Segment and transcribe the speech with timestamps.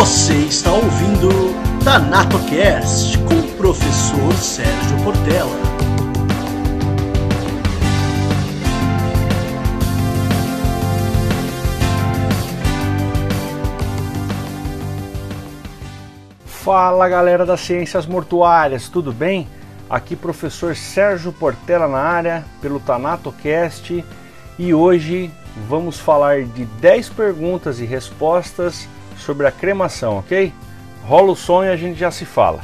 [0.00, 1.28] Você está ouvindo
[1.84, 5.50] TanatoCast com o professor Sérgio Portela.
[16.46, 19.46] Fala galera das ciências mortuárias, tudo bem?
[19.90, 24.02] Aqui professor Sérgio Portela na área pelo TanatoCast
[24.58, 25.30] e hoje
[25.68, 28.88] vamos falar de 10 perguntas e respostas
[29.20, 30.52] sobre a cremação, ok?
[31.04, 32.60] Rola o som e a gente já se fala.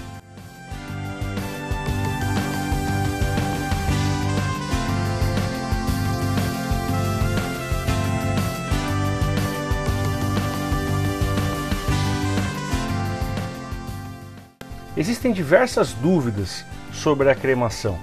[14.97, 17.99] Existem diversas dúvidas sobre a cremação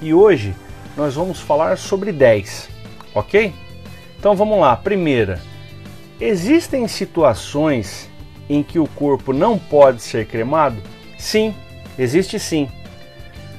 [0.00, 0.54] e hoje
[0.94, 2.68] nós vamos falar sobre 10,
[3.14, 3.52] ok?
[4.18, 4.76] Então vamos lá.
[4.76, 5.40] Primeira,
[6.20, 8.08] existem situações
[8.48, 10.76] em que o corpo não pode ser cremado?
[11.18, 11.54] Sim,
[11.98, 12.68] existe sim.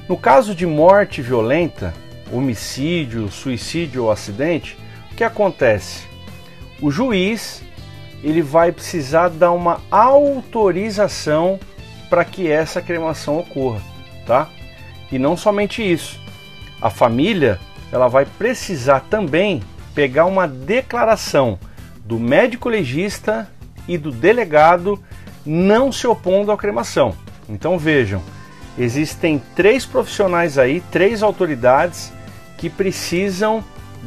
[0.08, 1.92] No caso de morte violenta,
[2.32, 4.76] homicídio, suicídio ou acidente,
[5.12, 6.04] o que acontece?
[6.80, 7.62] O juiz
[8.22, 11.58] ele vai precisar dar uma autorização
[12.08, 13.80] para que essa cremação ocorra,
[14.26, 14.48] tá?
[15.10, 16.20] E não somente isso,
[16.80, 17.58] a família
[17.92, 19.62] ela vai precisar também
[19.94, 21.58] pegar uma declaração
[22.06, 23.48] do médico legista
[23.88, 25.02] e do delegado
[25.44, 27.14] não se opondo à cremação.
[27.48, 28.22] Então vejam,
[28.78, 32.12] existem três profissionais aí, três autoridades
[32.56, 33.62] que precisam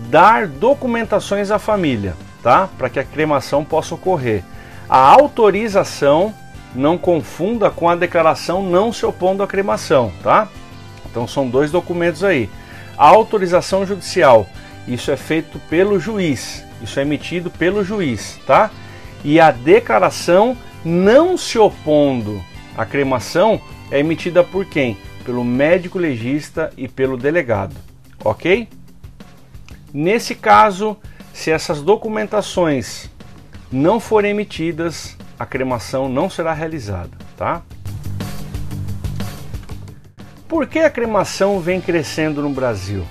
[0.09, 2.69] dar documentações à família, tá?
[2.77, 4.43] Para que a cremação possa ocorrer.
[4.89, 6.33] A autorização
[6.73, 10.47] não confunda com a declaração não se opondo à cremação, tá?
[11.09, 12.49] Então são dois documentos aí.
[12.97, 14.47] A autorização judicial,
[14.87, 18.71] isso é feito pelo juiz, isso é emitido pelo juiz, tá?
[19.23, 22.43] E a declaração não se opondo
[22.77, 23.61] à cremação
[23.91, 24.97] é emitida por quem?
[25.25, 27.75] Pelo médico legista e pelo delegado,
[28.23, 28.67] ok?
[29.93, 30.95] Nesse caso,
[31.33, 33.09] se essas documentações
[33.71, 37.61] não forem emitidas, a cremação não será realizada, tá?
[40.47, 43.05] Por que a cremação vem crescendo no Brasil?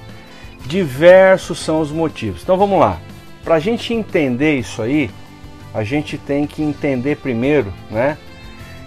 [0.67, 2.43] Diversos são os motivos.
[2.43, 3.01] Então vamos lá.
[3.49, 5.11] Para a gente entender isso aí,
[5.73, 8.19] a gente tem que entender primeiro, né,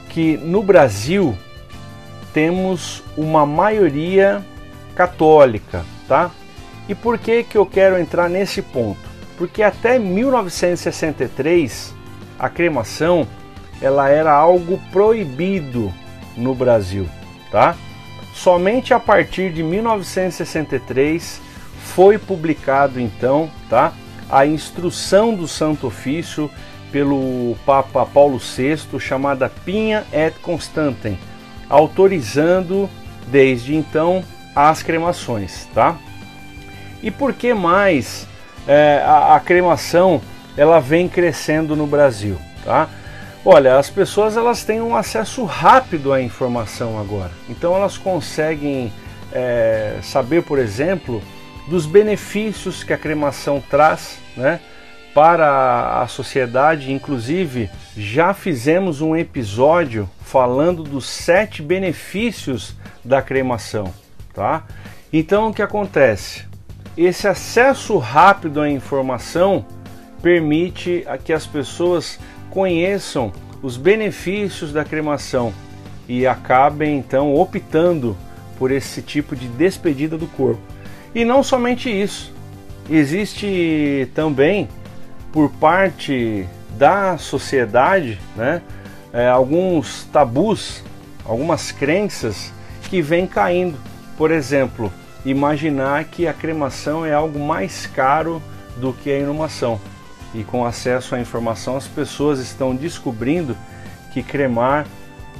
[0.08, 1.36] que no Brasil
[2.32, 4.46] temos uma maioria
[4.94, 6.30] católica, tá?
[6.88, 9.00] E por que que eu quero entrar nesse ponto?
[9.36, 11.96] Porque até 1963
[12.38, 13.28] a cremação
[13.82, 15.92] ela era algo proibido
[16.38, 17.10] no Brasil,
[17.50, 17.76] tá?
[18.36, 21.42] Somente a partir de 1963
[21.80, 23.92] foi publicado então, tá?
[24.32, 26.50] A instrução do Santo Ofício
[26.92, 31.20] pelo Papa Paulo VI chamada Pinha et Constantem,
[31.70, 32.90] autorizando
[33.28, 34.24] desde então
[34.56, 35.98] as cremações, tá?
[37.02, 38.28] E por que mais
[38.68, 40.22] é, a, a cremação
[40.58, 42.90] ela vem crescendo no Brasil, tá?
[43.44, 48.94] Olha, as pessoas elas têm um acesso rápido à informação agora, então elas conseguem
[49.32, 51.22] é, saber, por exemplo,
[51.72, 54.60] dos benefícios que a cremação traz, né?
[55.14, 63.94] Para a sociedade, inclusive já fizemos um episódio falando dos sete benefícios da cremação,
[64.34, 64.66] tá?
[65.14, 66.46] Então o que acontece?
[66.98, 69.66] Esse acesso rápido à informação
[70.22, 75.54] permite que as pessoas conheçam os benefícios da cremação
[76.08, 78.18] e acabem então optando
[78.60, 80.71] por esse tipo de despedida do corpo.
[81.14, 82.34] E não somente isso,
[82.90, 84.70] existe também
[85.32, 88.62] por parte da sociedade né,
[89.14, 90.84] é, alguns tabus,
[91.26, 92.54] algumas crenças
[92.90, 93.78] que vêm caindo.
[94.18, 94.92] Por exemplo,
[95.26, 98.42] imaginar que a cremação é algo mais caro
[98.78, 99.80] do que a inumação
[100.34, 103.56] e com acesso à informação as pessoas estão descobrindo
[104.14, 104.86] que cremar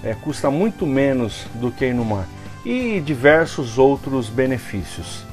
[0.04, 2.28] é, custa muito menos do que inumar
[2.66, 5.31] e diversos outros benefícios.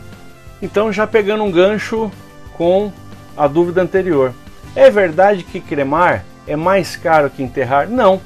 [0.61, 2.11] Então, já pegando um gancho
[2.57, 2.93] com
[3.37, 4.33] a dúvida anterior,
[4.75, 7.89] é verdade que cremar é mais caro que enterrar?
[7.89, 8.21] Não,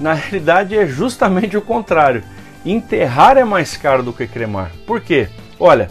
[0.00, 2.22] na realidade é justamente o contrário.
[2.64, 4.70] Enterrar é mais caro do que cremar.
[4.86, 5.28] Por quê?
[5.60, 5.90] Olha,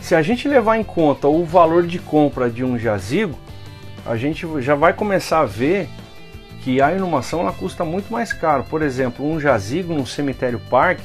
[0.00, 3.38] se a gente levar em conta o valor de compra de um jazigo,
[4.06, 5.88] a gente já vai começar a ver
[6.62, 8.64] que a inumação ela custa muito mais caro.
[8.64, 11.02] Por exemplo, um jazigo no cemitério parque,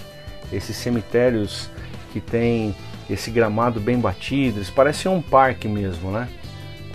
[0.53, 1.69] esses cemitérios
[2.13, 2.74] que tem
[3.09, 6.27] esse gramado bem batido, eles parecem um parque mesmo, né?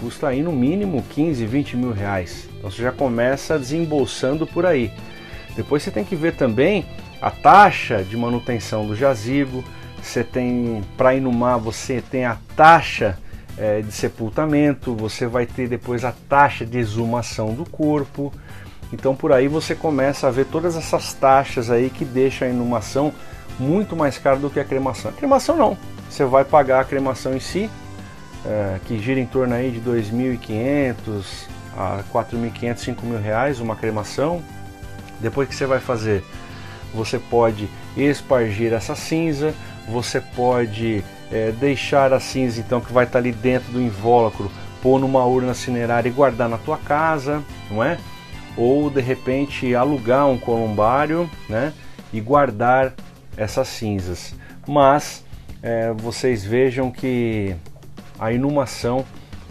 [0.00, 2.48] Custa aí no mínimo 15, 20 mil reais.
[2.56, 4.92] Então você já começa desembolsando por aí.
[5.56, 6.84] Depois você tem que ver também
[7.20, 9.64] a taxa de manutenção do jazigo.
[10.02, 13.18] Você tem, para inumar, você tem a taxa
[13.56, 18.32] é, de sepultamento, você vai ter depois a taxa de exumação do corpo.
[18.92, 23.12] Então por aí você começa a ver todas essas taxas aí que deixam a inumação
[23.58, 25.10] muito mais cara do que a cremação.
[25.10, 25.76] A cremação não,
[26.14, 27.68] você vai pagar a cremação em si,
[28.46, 34.40] é, que gira em torno aí de 2.500 a 4.500, 5.000 reais uma cremação.
[35.18, 36.22] Depois que você vai fazer,
[36.94, 39.52] você pode espargir essa cinza,
[39.88, 41.02] você pode
[41.32, 45.52] é, deixar a cinza então que vai estar ali dentro do invólucro, pôr numa urna
[45.52, 47.98] cinerária e guardar na tua casa, não é?
[48.56, 51.72] Ou de repente alugar um columbário, né?
[52.12, 52.92] E guardar
[53.36, 54.32] essas cinzas.
[54.64, 55.23] Mas
[55.64, 57.56] é, vocês vejam que
[58.20, 59.02] a inumação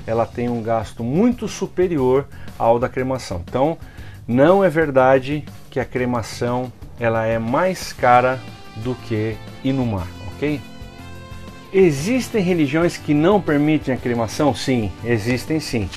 [0.05, 2.27] ela tem um gasto muito superior
[2.57, 3.41] ao da cremação.
[3.43, 3.79] Então,
[4.27, 8.39] não é verdade que a cremação ela é mais cara
[8.77, 10.61] do que inumar, ok?
[11.73, 14.53] Existem religiões que não permitem a cremação?
[14.53, 15.89] Sim, existem sim.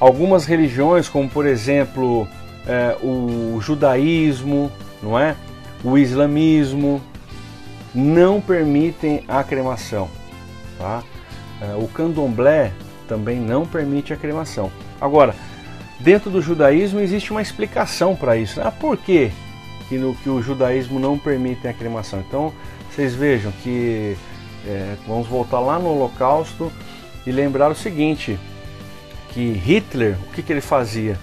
[0.00, 2.26] Algumas religiões, como por exemplo
[2.66, 5.36] é, o judaísmo, não é?
[5.84, 7.00] O islamismo,
[7.96, 10.08] não permitem a cremação.
[10.78, 11.02] Tá?
[11.62, 12.70] É, o candomblé
[13.08, 14.70] também não permite a cremação.
[15.00, 15.34] Agora,
[15.98, 18.60] dentro do judaísmo existe uma explicação para isso.
[18.60, 19.32] Ah, por quê
[19.88, 22.22] que, no, que o judaísmo não permite a cremação?
[22.26, 22.52] Então,
[22.90, 24.14] vocês vejam que
[24.66, 26.70] é, vamos voltar lá no Holocausto
[27.26, 28.38] e lembrar o seguinte,
[29.30, 31.18] que Hitler, o que, que ele fazia?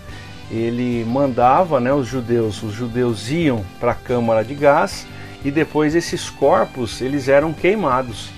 [0.50, 5.06] Ele mandava né, os judeus, os judeus iam para a câmara de gás
[5.44, 8.30] e depois esses corpos eles eram queimados.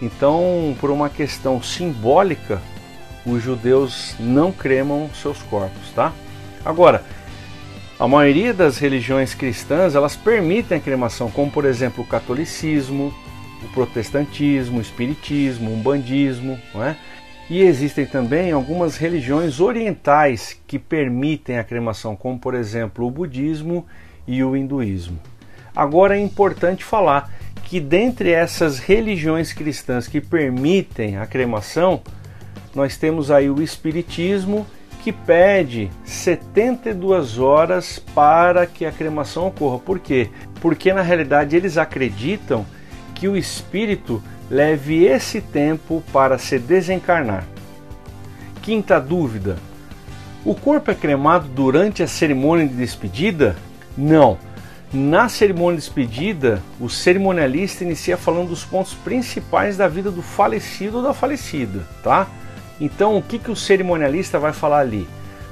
[0.00, 2.60] Então, por uma questão simbólica,
[3.24, 6.12] os judeus não cremam seus corpos, tá?
[6.64, 7.04] Agora,
[7.98, 13.14] a maioria das religiões cristãs, elas permitem a cremação, como por exemplo o catolicismo,
[13.62, 16.96] o protestantismo, o espiritismo, o umbandismo, não é?
[17.48, 23.86] E existem também algumas religiões orientais que permitem a cremação, como por exemplo o budismo
[24.26, 25.20] e o hinduísmo.
[25.74, 27.30] Agora é importante falar
[27.64, 32.02] que dentre essas religiões cristãs que permitem a cremação,
[32.74, 34.66] nós temos aí o espiritismo
[35.02, 39.78] que pede 72 horas para que a cremação ocorra.
[39.78, 40.30] Por quê?
[40.60, 42.64] Porque na realidade eles acreditam
[43.14, 47.44] que o espírito leve esse tempo para se desencarnar.
[48.60, 49.56] Quinta dúvida:
[50.44, 53.56] o corpo é cremado durante a cerimônia de despedida?
[53.96, 54.38] Não.
[54.92, 60.98] Na cerimônia de despedida, o cerimonialista inicia falando dos pontos principais da vida do falecido
[60.98, 62.26] ou da falecida, tá?
[62.78, 65.08] Então, o que, que o cerimonialista vai falar ali?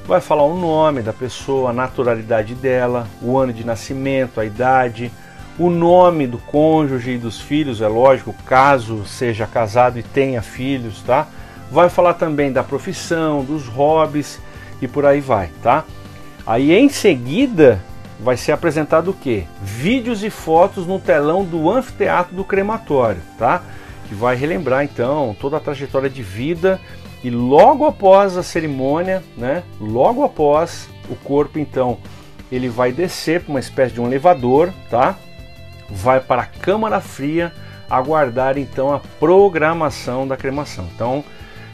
[0.06, 5.10] Vai falar o nome da pessoa, a naturalidade dela, o ano de nascimento, a idade,
[5.58, 11.00] o nome do cônjuge e dos filhos, é lógico, caso seja casado e tenha filhos,
[11.00, 11.26] tá?
[11.70, 14.38] Vai falar também da profissão, dos hobbies
[14.82, 15.84] e por aí vai, tá?
[16.46, 17.80] Aí em seguida
[18.22, 19.46] vai ser apresentado o que?
[19.62, 23.62] Vídeos e fotos no telão do anfiteatro do crematório, tá?
[24.08, 26.80] Que vai relembrar então toda a trajetória de vida
[27.24, 29.62] e logo após a cerimônia, né?
[29.80, 31.98] Logo após o corpo então
[32.52, 35.16] ele vai descer para uma espécie de um elevador, tá?
[35.88, 37.52] Vai para a câmara fria
[37.88, 40.86] aguardar então a programação da cremação.
[40.94, 41.24] Então,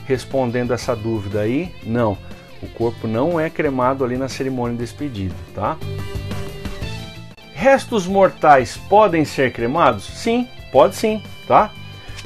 [0.07, 2.17] respondendo essa dúvida aí, não,
[2.63, 5.77] o corpo não é cremado ali na cerimônia de despedida, tá?
[7.59, 10.05] Restos mortais podem ser cremados?
[10.05, 11.71] Sim, pode sim, tá?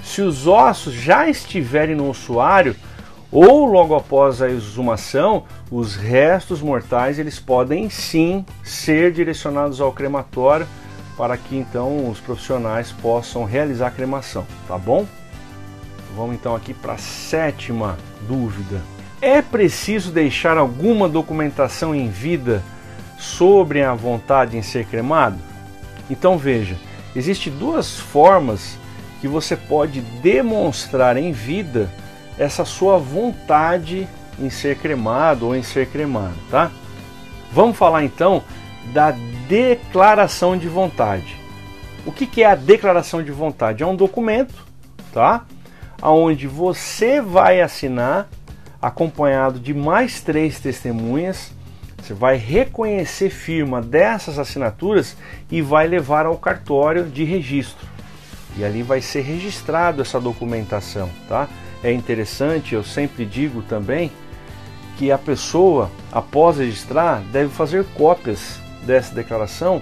[0.03, 2.75] Se os ossos já estiverem no ossuário
[3.31, 10.67] ou logo após a exumação, os restos mortais eles podem sim ser direcionados ao crematório
[11.17, 15.07] para que então os profissionais possam realizar a cremação, tá bom?
[16.17, 17.97] Vamos então aqui para a sétima
[18.27, 18.83] dúvida.
[19.23, 22.65] É preciso deixar alguma documentação em vida
[23.21, 25.39] sobre a vontade em ser cremado?
[26.11, 26.77] Então veja,
[27.15, 28.79] existem duas formas
[29.21, 31.91] que você pode demonstrar em vida
[32.39, 34.09] essa sua vontade
[34.39, 36.71] em ser cremado ou em ser cremado, tá?
[37.53, 38.43] Vamos falar então
[38.93, 39.15] da
[39.47, 41.37] declaração de vontade.
[42.07, 43.83] O que, é a declaração de vontade?
[43.83, 44.55] É um documento,
[45.13, 45.45] tá?
[46.03, 48.27] Onde você vai assinar
[48.81, 51.53] acompanhado de mais três testemunhas
[52.03, 55.17] você vai reconhecer firma dessas assinaturas
[55.51, 57.87] e vai levar ao cartório de registro.
[58.57, 61.49] E ali vai ser registrado essa documentação, tá?
[61.83, 64.11] É interessante, eu sempre digo também
[64.99, 69.81] que a pessoa, após registrar, deve fazer cópias dessa declaração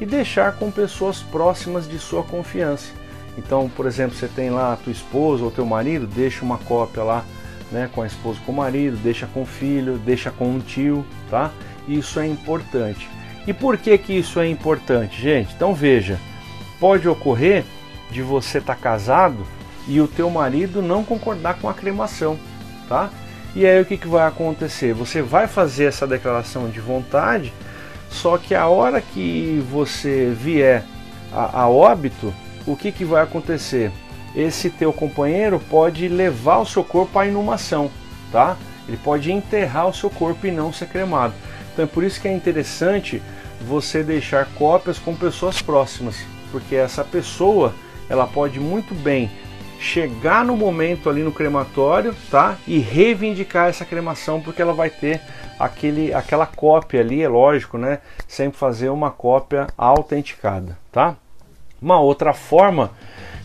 [0.00, 2.92] e deixar com pessoas próximas de sua confiança.
[3.36, 7.02] Então, por exemplo, você tem lá a tua esposa ou teu marido, deixa uma cópia
[7.02, 7.24] lá,
[7.72, 11.04] né, com a esposa com o marido, deixa com o filho, deixa com um tio,
[11.30, 11.50] tá?
[11.88, 13.08] Isso é importante.
[13.46, 15.52] E por que que isso é importante, gente?
[15.54, 16.18] Então veja,
[16.78, 17.64] pode ocorrer
[18.10, 19.44] de você estar tá casado
[19.88, 22.38] e o teu marido não concordar com a cremação,
[22.88, 23.10] tá?
[23.54, 24.94] E aí o que, que vai acontecer?
[24.94, 27.52] Você vai fazer essa declaração de vontade,
[28.08, 30.84] só que a hora que você vier
[31.32, 32.32] a, a óbito,
[32.66, 33.90] o que, que vai acontecer?
[34.34, 37.90] Esse teu companheiro pode levar o seu corpo à inumação,
[38.30, 38.56] tá?
[38.88, 41.34] Ele pode enterrar o seu corpo e não ser cremado.
[41.72, 43.22] Então é por isso que é interessante
[43.60, 46.16] você deixar cópias com pessoas próximas,
[46.50, 47.74] porque essa pessoa
[48.08, 49.30] ela pode muito bem
[49.78, 52.56] chegar no momento ali no crematório, tá?
[52.66, 55.20] E reivindicar essa cremação, porque ela vai ter
[55.58, 57.98] aquele, aquela cópia ali, é lógico, né?
[58.28, 61.16] Sempre fazer uma cópia autenticada, tá?
[61.80, 62.92] Uma outra forma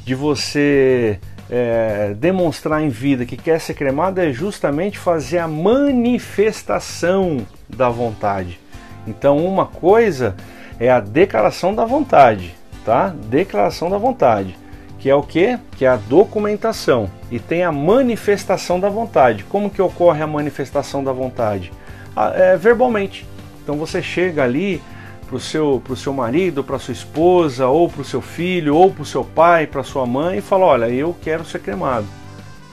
[0.08, 7.46] de você é, demonstrar em vida que quer ser cremado é justamente fazer a manifestação
[7.68, 8.58] da vontade.
[9.06, 10.34] Então, uma coisa
[10.80, 13.14] é a declaração da vontade, tá?
[13.30, 14.58] Declaração da vontade,
[14.98, 15.60] que é o que?
[15.76, 17.10] Que é a documentação.
[17.30, 19.44] E tem a manifestação da vontade.
[19.44, 21.70] Como que ocorre a manifestação da vontade?
[22.16, 23.28] Ah, é, verbalmente.
[23.62, 24.82] Então você chega ali
[25.28, 28.92] para o seu, pro seu marido, para sua esposa, ou para o seu filho, ou
[28.92, 32.08] para o seu pai, para sua mãe, e fala: Olha, eu quero ser cremado.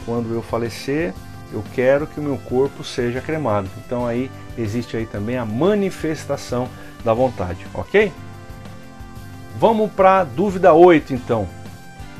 [0.07, 1.13] Quando eu falecer,
[1.53, 3.69] eu quero que o meu corpo seja cremado.
[3.85, 6.69] Então aí existe aí também a manifestação
[7.05, 8.13] da vontade, ok?
[9.59, 11.49] Vamos para a dúvida 8 então.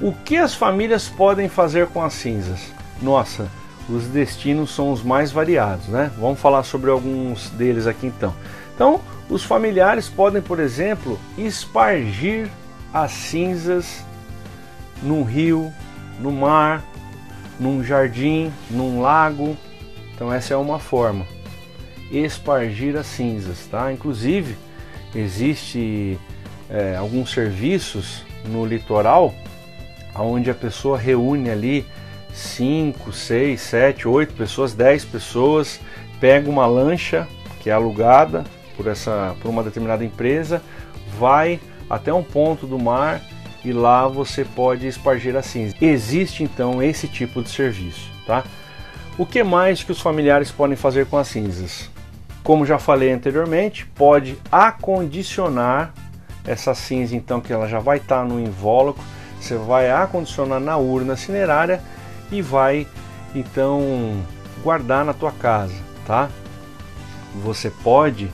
[0.01, 2.61] O que as famílias podem fazer com as cinzas?
[3.01, 3.49] Nossa,
[3.89, 6.11] os destinos são os mais variados, né?
[6.19, 8.35] Vamos falar sobre alguns deles aqui então.
[8.75, 12.49] Então, os familiares podem, por exemplo, espargir
[12.93, 14.05] as cinzas
[15.03, 15.73] num rio,
[16.21, 16.85] no mar,
[17.59, 19.57] num jardim, num lago.
[20.15, 21.27] Então essa é uma forma.
[22.11, 23.93] Espargir as cinzas, tá?
[23.93, 24.57] Inclusive
[25.15, 26.19] existe
[26.69, 29.35] é, alguns serviços no litoral
[30.17, 31.85] onde a pessoa reúne ali
[32.33, 35.81] 5, 6, 7, 8 pessoas, 10 pessoas,
[36.21, 37.27] pega uma lancha
[37.61, 38.45] que é alugada,
[38.77, 40.63] por, essa, por uma determinada empresa,
[41.19, 43.21] vai até um ponto do mar
[43.65, 45.75] e lá você pode espargir a cinza.
[45.81, 48.45] Existe então esse tipo de serviço, tá?
[49.17, 51.89] O que mais que os familiares podem fazer com as cinzas?
[52.43, 55.95] Como já falei anteriormente, pode acondicionar
[56.45, 59.03] essa cinza então que ela já vai estar tá no invólucro,
[59.41, 61.81] você vai acondicionar na urna cinerária
[62.31, 62.87] e vai
[63.35, 64.21] então
[64.63, 65.75] guardar na tua casa,
[66.07, 66.29] tá?
[67.43, 68.31] Você pode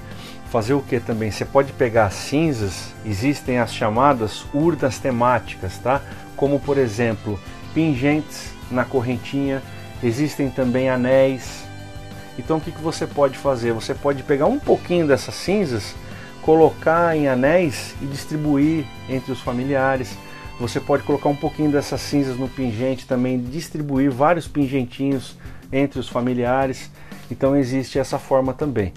[0.50, 1.30] fazer o que também?
[1.30, 6.02] Você pode pegar cinzas, existem as chamadas urnas temáticas, tá?
[6.37, 7.38] Como por exemplo,
[7.73, 9.62] pingentes na correntinha,
[10.02, 11.64] existem também anéis.
[12.37, 13.73] Então o que, que você pode fazer?
[13.73, 15.95] Você pode pegar um pouquinho dessas cinzas,
[16.42, 20.16] colocar em anéis e distribuir entre os familiares.
[20.59, 25.37] Você pode colocar um pouquinho dessas cinzas no pingente também, distribuir vários pingentinhos
[25.73, 26.90] entre os familiares.
[27.30, 28.92] Então existe essa forma também.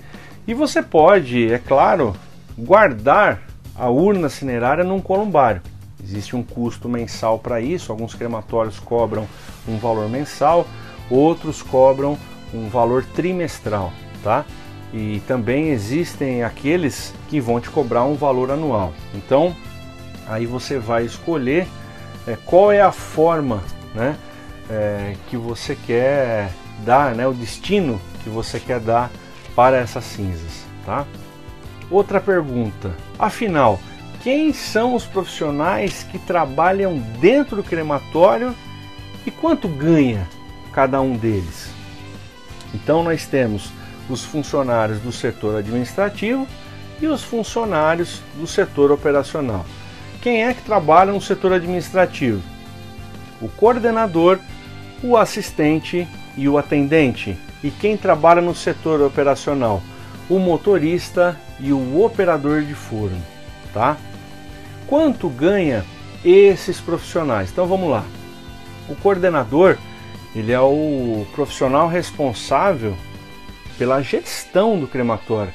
[0.46, 2.14] E você pode, é claro,
[2.58, 3.42] guardar
[3.76, 5.62] a urna cinerária num columbário.
[6.04, 9.26] Existe um custo mensal para isso, alguns crematórios cobram
[9.68, 10.68] um valor mensal,
[11.10, 12.18] outros cobram
[12.54, 14.46] um valor trimestral, tá?
[14.94, 18.94] E também existem aqueles que vão te cobrar um valor anual.
[19.16, 19.56] Então,
[20.28, 21.68] aí você vai escolher
[22.28, 23.64] é, qual é a forma,
[23.96, 24.18] né,
[24.70, 26.52] é, que você quer
[26.86, 29.10] dar, né, o destino que você quer dar
[29.56, 31.06] para essas cinzas, tá?
[31.90, 33.80] Outra pergunta: afinal,
[34.24, 38.56] quem são os profissionais que trabalham dentro do crematório
[39.26, 40.28] e quanto ganha
[40.72, 41.70] cada um deles?
[42.74, 43.72] Então nós temos
[44.10, 46.48] os funcionários do setor administrativo
[47.02, 49.66] e os funcionários do setor operacional.
[50.22, 52.42] Quem é que trabalha no setor administrativo?
[53.42, 54.40] O coordenador,
[55.04, 57.38] o assistente e o atendente.
[57.64, 59.82] E quem trabalha no setor operacional?
[60.30, 63.22] O motorista e o operador de forno,
[63.74, 63.98] tá?
[64.88, 65.86] Quanto ganha
[66.24, 67.52] esses profissionais?
[67.52, 68.04] Então vamos lá.
[68.90, 69.78] O coordenador,
[70.36, 72.96] ele é o profissional responsável
[73.78, 75.54] pela gestão do crematório.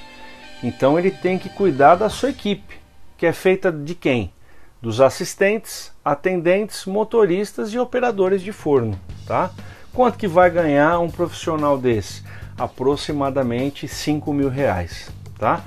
[0.63, 2.77] Então ele tem que cuidar da sua equipe,
[3.17, 4.33] que é feita de quem?
[4.81, 9.51] Dos assistentes, atendentes, motoristas e operadores de forno, tá?
[9.99, 12.23] Quanto que vai ganhar um profissional desse?
[12.57, 15.65] Aproximadamente 5 mil reais, tá?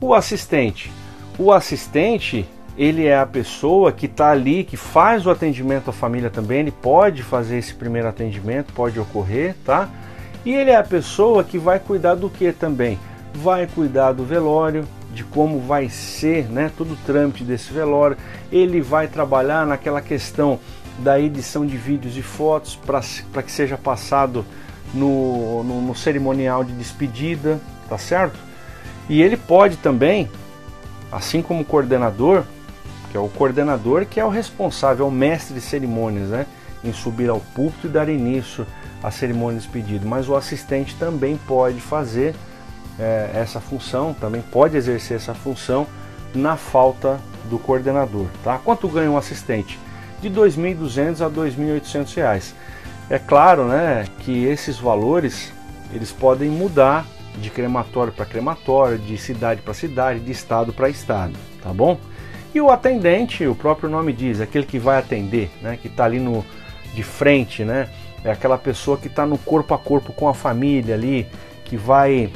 [0.00, 0.92] O assistente.
[1.36, 6.30] O assistente, ele é a pessoa que está ali, que faz o atendimento à família
[6.30, 9.88] também, ele pode fazer esse primeiro atendimento, pode ocorrer, tá?
[10.44, 12.96] E ele é a pessoa que vai cuidar do que também?
[13.34, 18.16] Vai cuidar do velório, de como vai ser, né, todo o trâmite desse velório.
[18.52, 20.60] Ele vai trabalhar naquela questão
[20.98, 24.44] da edição de vídeos e fotos para que seja passado
[24.92, 28.38] no, no, no cerimonial de despedida, tá certo?
[29.08, 30.30] E ele pode também,
[31.10, 32.44] assim como o coordenador,
[33.10, 36.46] que é o coordenador que é o responsável, é o mestre de cerimônias, né?
[36.82, 38.66] Em subir ao púlpito e dar início
[39.02, 40.06] à cerimônia de despedida.
[40.06, 42.34] Mas o assistente também pode fazer
[42.98, 45.86] é, essa função, também pode exercer essa função
[46.34, 48.26] na falta do coordenador.
[48.42, 48.58] Tá?
[48.58, 49.78] Quanto ganha um assistente?
[50.24, 52.54] De R$ 2.200 a 2.800 reais.
[53.10, 55.52] É claro né, que esses valores
[55.92, 61.34] eles podem mudar de crematório para crematório, de cidade para cidade, de estado para estado,
[61.62, 61.98] tá bom?
[62.54, 66.18] E o atendente, o próprio nome diz, aquele que vai atender, né, que está ali
[66.18, 66.42] no,
[66.94, 67.90] de frente, né,
[68.24, 71.26] é aquela pessoa que está no corpo a corpo com a família ali,
[71.66, 72.32] que vai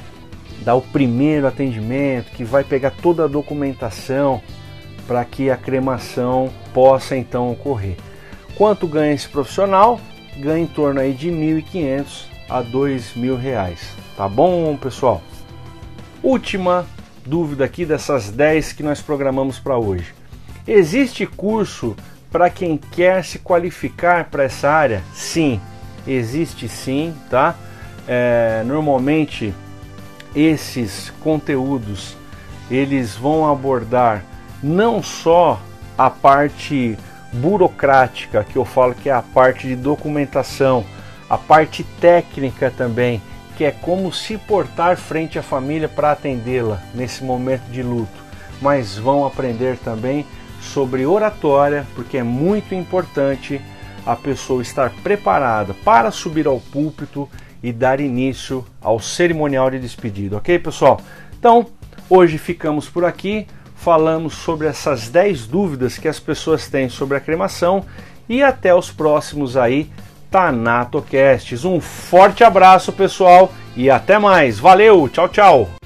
[0.62, 4.42] dar o primeiro atendimento, que vai pegar toda a documentação
[5.08, 7.96] para que a cremação possa então ocorrer.
[8.54, 9.98] Quanto ganha esse profissional?
[10.38, 13.96] Ganha em torno aí de 1.500 a 2.000 reais.
[14.16, 15.22] Tá bom, pessoal?
[16.22, 16.86] Última
[17.24, 20.14] dúvida aqui dessas 10 que nós programamos para hoje.
[20.66, 21.96] Existe curso
[22.30, 25.02] para quem quer se qualificar para essa área?
[25.14, 25.58] Sim,
[26.06, 27.54] existe sim, tá?
[28.06, 29.54] É, normalmente
[30.34, 32.16] esses conteúdos
[32.70, 34.24] eles vão abordar
[34.62, 35.60] não só
[35.96, 36.96] a parte
[37.32, 40.84] burocrática, que eu falo que é a parte de documentação,
[41.28, 43.20] a parte técnica também,
[43.56, 48.24] que é como se portar frente à família para atendê-la nesse momento de luto,
[48.62, 50.24] mas vão aprender também
[50.60, 53.60] sobre oratória, porque é muito importante
[54.06, 57.28] a pessoa estar preparada para subir ao púlpito
[57.62, 61.00] e dar início ao cerimonial de despedida, ok, pessoal?
[61.38, 61.66] Então,
[62.08, 63.46] hoje ficamos por aqui,
[63.78, 67.84] falamos sobre essas 10 dúvidas que as pessoas têm sobre a cremação
[68.28, 69.90] e até os próximos aí
[70.30, 71.64] TanatoCasts.
[71.64, 74.58] Um forte abraço, pessoal, e até mais.
[74.58, 75.77] Valeu, tchau, tchau.